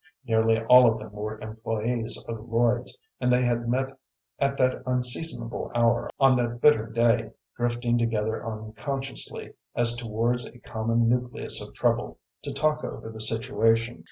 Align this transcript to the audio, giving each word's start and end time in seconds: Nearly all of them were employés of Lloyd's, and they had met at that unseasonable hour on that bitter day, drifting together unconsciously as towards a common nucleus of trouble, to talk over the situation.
Nearly 0.25 0.59
all 0.65 0.91
of 0.91 0.97
them 0.97 1.11
were 1.11 1.37
employés 1.41 2.17
of 2.27 2.49
Lloyd's, 2.49 2.97
and 3.19 3.31
they 3.31 3.43
had 3.43 3.69
met 3.69 3.99
at 4.39 4.57
that 4.57 4.81
unseasonable 4.87 5.69
hour 5.75 6.09
on 6.19 6.35
that 6.37 6.59
bitter 6.59 6.87
day, 6.87 7.29
drifting 7.55 7.99
together 7.99 8.43
unconsciously 8.43 9.53
as 9.75 9.95
towards 9.95 10.47
a 10.47 10.57
common 10.57 11.07
nucleus 11.07 11.61
of 11.61 11.75
trouble, 11.75 12.17
to 12.41 12.51
talk 12.51 12.83
over 12.83 13.11
the 13.11 13.21
situation. 13.21 13.99